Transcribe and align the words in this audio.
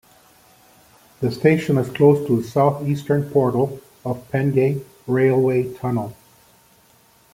The 1.19 1.29
station 1.31 1.77
is 1.77 1.89
close 1.91 2.25
to 2.25 2.37
the 2.41 2.47
South-Eastern 2.47 3.29
portal 3.29 3.79
of 4.03 4.27
Penge 4.31 4.81
Railway 5.05 5.71
Tunnel. 5.75 6.15